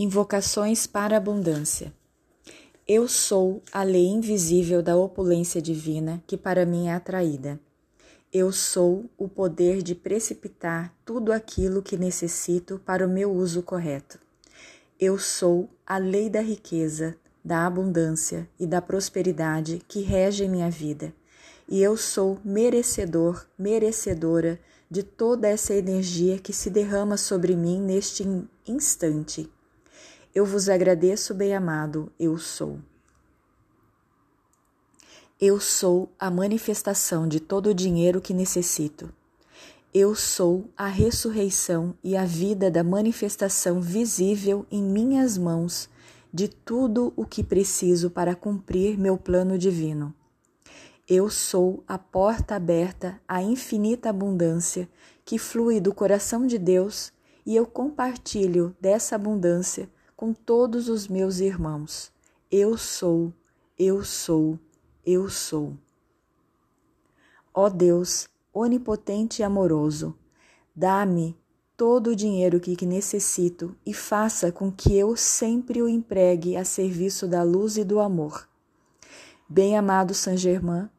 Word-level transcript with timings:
Invocações 0.00 0.86
para 0.86 1.16
abundância. 1.16 1.92
Eu 2.86 3.08
sou 3.08 3.60
a 3.72 3.82
lei 3.82 4.06
invisível 4.06 4.80
da 4.80 4.96
opulência 4.96 5.60
divina 5.60 6.22
que 6.24 6.36
para 6.36 6.64
mim 6.64 6.86
é 6.86 6.92
atraída. 6.92 7.58
Eu 8.32 8.52
sou 8.52 9.10
o 9.18 9.28
poder 9.28 9.82
de 9.82 9.96
precipitar 9.96 10.94
tudo 11.04 11.32
aquilo 11.32 11.82
que 11.82 11.96
necessito 11.96 12.80
para 12.86 13.04
o 13.04 13.10
meu 13.10 13.32
uso 13.32 13.60
correto. 13.60 14.20
Eu 15.00 15.18
sou 15.18 15.68
a 15.84 15.98
lei 15.98 16.30
da 16.30 16.42
riqueza, 16.42 17.16
da 17.44 17.66
abundância 17.66 18.48
e 18.56 18.68
da 18.68 18.80
prosperidade 18.80 19.82
que 19.88 20.02
rege 20.02 20.46
minha 20.46 20.70
vida. 20.70 21.12
E 21.68 21.82
eu 21.82 21.96
sou 21.96 22.38
merecedor, 22.44 23.44
merecedora 23.58 24.60
de 24.88 25.02
toda 25.02 25.48
essa 25.48 25.74
energia 25.74 26.38
que 26.38 26.52
se 26.52 26.70
derrama 26.70 27.16
sobre 27.16 27.56
mim 27.56 27.80
neste 27.80 28.24
instante 28.64 29.50
eu 30.38 30.46
vos 30.46 30.68
agradeço, 30.68 31.34
bem-amado, 31.34 32.12
eu 32.16 32.38
sou. 32.38 32.78
Eu 35.40 35.58
sou 35.58 36.08
a 36.16 36.30
manifestação 36.30 37.26
de 37.26 37.40
todo 37.40 37.70
o 37.70 37.74
dinheiro 37.74 38.20
que 38.20 38.32
necessito. 38.32 39.12
Eu 39.92 40.14
sou 40.14 40.70
a 40.76 40.86
ressurreição 40.86 41.92
e 42.04 42.16
a 42.16 42.24
vida 42.24 42.70
da 42.70 42.84
manifestação 42.84 43.80
visível 43.80 44.64
em 44.70 44.80
minhas 44.80 45.36
mãos 45.36 45.90
de 46.32 46.46
tudo 46.46 47.12
o 47.16 47.24
que 47.24 47.42
preciso 47.42 48.08
para 48.08 48.36
cumprir 48.36 48.96
meu 48.96 49.18
plano 49.18 49.58
divino. 49.58 50.14
Eu 51.08 51.28
sou 51.28 51.82
a 51.88 51.98
porta 51.98 52.54
aberta 52.54 53.20
à 53.26 53.42
infinita 53.42 54.10
abundância 54.10 54.88
que 55.24 55.36
flui 55.36 55.80
do 55.80 55.92
coração 55.92 56.46
de 56.46 56.58
Deus 56.58 57.12
e 57.44 57.56
eu 57.56 57.66
compartilho 57.66 58.76
dessa 58.80 59.16
abundância 59.16 59.90
com 60.18 60.32
todos 60.32 60.88
os 60.88 61.06
meus 61.06 61.38
irmãos. 61.38 62.10
Eu 62.50 62.76
sou, 62.76 63.32
eu 63.78 64.02
sou, 64.02 64.58
eu 65.06 65.30
sou. 65.30 65.74
Ó 67.54 67.68
Deus, 67.68 68.28
onipotente 68.52 69.42
e 69.42 69.44
amoroso, 69.44 70.18
dá-me 70.74 71.38
todo 71.76 72.08
o 72.10 72.16
dinheiro 72.16 72.58
que 72.58 72.84
necessito 72.84 73.76
e 73.86 73.94
faça 73.94 74.50
com 74.50 74.72
que 74.72 74.92
eu 74.92 75.14
sempre 75.14 75.80
o 75.80 75.88
empregue 75.88 76.56
a 76.56 76.64
serviço 76.64 77.28
da 77.28 77.44
luz 77.44 77.76
e 77.76 77.84
do 77.84 78.00
amor. 78.00 78.48
Bem-amado 79.48 80.14
Saint 80.14 80.36
Germain, 80.36 80.90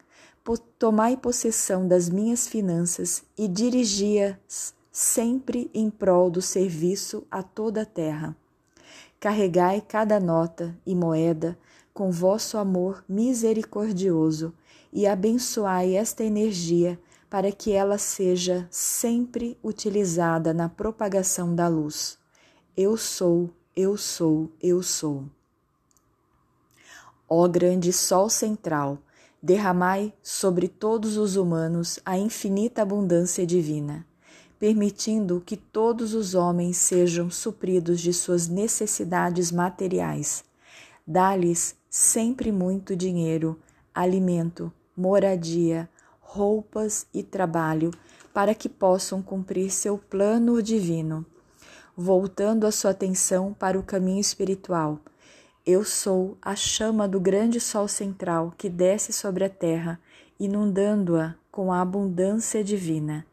tomai 0.78 1.18
possessão 1.18 1.86
das 1.86 2.08
minhas 2.08 2.48
finanças 2.48 3.22
e 3.38 3.50
dirigi-as 3.50 4.74
sempre 4.94 5.70
em 5.74 5.90
prol 5.90 6.30
do 6.32 6.42
serviço 6.42 7.28
a 7.30 7.44
toda 7.44 7.82
a 7.82 7.86
terra. 7.86 8.34
Carregai 9.20 9.82
cada 9.82 10.20
nota 10.20 10.78
e 10.86 10.96
moeda 10.96 11.58
com 11.94 12.12
vosso 12.12 12.58
amor 12.58 13.04
misericordioso 13.08 14.54
e 14.92 15.06
abençoai 15.06 15.96
esta 15.96 16.24
energia 16.24 17.00
para 17.30 17.52
que 17.52 17.72
ela 17.72 17.98
seja 17.98 18.68
sempre 18.72 19.58
utilizada 19.64 20.54
na 20.54 20.70
propagação 20.70 21.54
da 21.54 21.68
luz. 21.68 22.18
Eu 22.76 22.98
sou, 22.98 23.50
eu 23.76 23.98
sou, 23.98 24.50
eu 24.62 24.82
sou. 24.82 25.26
Ó 27.28 27.48
grande 27.48 27.94
Sol 27.94 28.30
central, 28.30 28.98
derramai 29.44 30.14
sobre 30.24 30.68
todos 30.68 31.18
os 31.18 31.36
humanos 31.36 32.00
a 32.06 32.18
infinita 32.18 32.82
abundância 32.82 33.46
divina 33.46 34.09
permitindo 34.60 35.42
que 35.46 35.56
todos 35.56 36.14
os 36.14 36.36
homens 36.36 36.76
sejam 36.76 37.32
supridos 37.32 38.02
de 38.02 38.14
suas 38.14 38.48
necessidades 38.50 39.52
materiais. 39.52 40.44
Dá-lhes 41.08 41.76
sempre 41.90 42.52
muito 42.52 42.96
dinheiro, 42.96 43.58
alimento, 43.96 44.72
moradia, 44.96 45.90
roupas 46.20 47.08
e 47.14 47.24
trabalho 47.24 47.92
para 48.34 48.54
que 48.54 48.70
possam 48.70 49.22
cumprir 49.22 49.72
seu 49.72 49.98
plano 49.98 50.62
divino. 50.62 51.26
Voltando 51.96 52.68
a 52.68 52.72
sua 52.72 52.92
atenção 52.92 53.54
para 53.54 53.80
o 53.80 53.84
caminho 53.84 54.22
espiritual, 54.22 55.00
eu 55.66 55.84
sou 55.84 56.38
a 56.42 56.56
chama 56.56 57.08
do 57.08 57.20
grande 57.20 57.60
sol 57.60 57.88
central 57.88 58.54
que 58.58 58.70
desce 58.70 59.12
sobre 59.12 59.44
a 59.44 59.50
terra, 59.50 60.00
inundando-a 60.40 61.36
com 61.52 61.72
a 61.72 61.82
abundância 61.82 62.64
divina. 62.64 63.26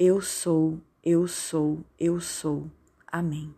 Eu 0.00 0.20
sou, 0.20 0.78
eu 1.02 1.26
sou, 1.26 1.80
eu 1.98 2.20
sou. 2.20 2.70
Amém. 3.04 3.52